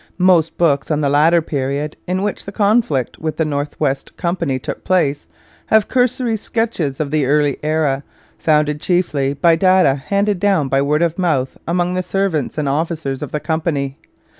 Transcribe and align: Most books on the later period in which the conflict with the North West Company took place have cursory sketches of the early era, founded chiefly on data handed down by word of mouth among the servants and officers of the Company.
Most 0.17 0.57
books 0.57 0.89
on 0.89 1.01
the 1.01 1.09
later 1.09 1.43
period 1.43 1.95
in 2.07 2.23
which 2.23 2.45
the 2.45 2.51
conflict 2.51 3.19
with 3.19 3.37
the 3.37 3.45
North 3.45 3.79
West 3.79 4.17
Company 4.17 4.57
took 4.57 4.83
place 4.83 5.27
have 5.67 5.87
cursory 5.87 6.35
sketches 6.37 6.99
of 6.99 7.11
the 7.11 7.27
early 7.27 7.57
era, 7.63 8.01
founded 8.39 8.81
chiefly 8.81 9.37
on 9.43 9.57
data 9.57 9.93
handed 9.93 10.39
down 10.39 10.69
by 10.69 10.81
word 10.81 11.03
of 11.03 11.19
mouth 11.19 11.55
among 11.67 11.93
the 11.93 12.01
servants 12.01 12.57
and 12.57 12.67
officers 12.67 13.21
of 13.21 13.31
the 13.31 13.39
Company. 13.39 13.99